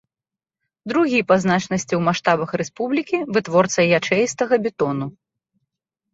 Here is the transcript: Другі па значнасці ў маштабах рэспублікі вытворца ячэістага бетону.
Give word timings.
Другі 0.91 1.19
па 1.31 1.35
значнасці 1.43 1.87
ў 1.87 1.99
маштабах 2.07 2.49
рэспублікі 2.63 3.17
вытворца 3.37 3.79
ячэістага 4.01 4.55
бетону. 4.67 5.05